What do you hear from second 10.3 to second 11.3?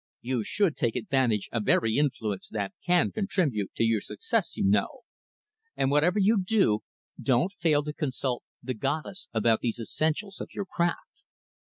of your craft.